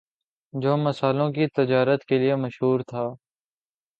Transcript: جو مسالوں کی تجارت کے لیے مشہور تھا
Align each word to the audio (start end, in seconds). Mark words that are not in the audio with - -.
جو 0.53 0.75
مسالوں 0.77 1.29
کی 1.31 1.47
تجارت 1.55 2.05
کے 2.05 2.17
لیے 2.19 2.35
مشہور 2.35 2.79
تھا 2.87 3.03